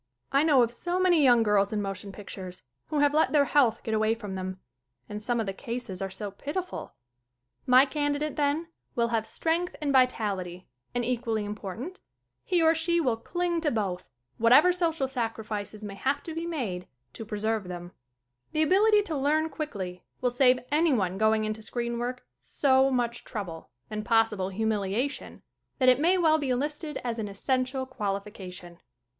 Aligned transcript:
I 0.31 0.41
know 0.41 0.63
of 0.63 0.71
so 0.71 0.99
many 0.99 1.21
young 1.21 1.43
girls 1.43 1.71
in 1.71 1.79
motion 1.79 2.11
pictures 2.11 2.63
who 2.87 2.97
have 3.01 3.13
let 3.13 3.33
their 3.33 3.45
health 3.45 3.83
get 3.83 3.93
away 3.93 4.15
from 4.15 4.33
them. 4.33 4.59
And 5.07 5.21
some 5.21 5.39
of 5.39 5.45
the 5.45 5.53
cases 5.53 6.01
are 6.01 6.09
so 6.09 6.31
pitiful.... 6.31 6.95
My 7.67 7.85
candidate, 7.85 8.35
then, 8.35 8.69
will 8.95 9.09
have 9.09 9.27
strength 9.27 9.75
and 9.79 9.93
vitality 9.93 10.65
and, 10.95 11.05
equally 11.05 11.45
important, 11.45 11.99
he 12.43 12.63
or 12.63 12.73
she 12.73 12.99
will 12.99 13.15
cling 13.15 13.61
to 13.61 13.69
both, 13.69 14.09
whatever 14.39 14.73
social 14.73 15.07
sacrifices 15.07 15.85
may 15.85 15.93
have 15.93 16.23
to 16.23 16.33
be 16.33 16.47
made 16.47 16.87
to 17.13 17.23
preserve 17.23 17.67
them. 17.67 17.91
42 17.91 17.91
SCREEN 17.91 18.47
ACTING 18.47 18.53
The 18.53 18.63
ability 18.75 19.01
to 19.03 19.17
learn 19.17 19.49
quickly 19.49 20.03
will 20.19 20.31
save 20.31 20.61
anyone 20.71 21.19
going 21.19 21.45
into 21.45 21.61
screen 21.61 21.99
work 21.99 22.25
so 22.41 22.89
much 22.89 23.23
trouble 23.23 23.69
and 23.87 24.03
possible 24.03 24.49
humiliation 24.49 25.43
that 25.77 25.89
it 25.89 25.99
may 25.99 26.17
well 26.17 26.39
be 26.39 26.55
listed 26.55 26.97
as 27.03 27.19
an 27.19 27.27
essential 27.27 27.85
qualification. 27.85 28.79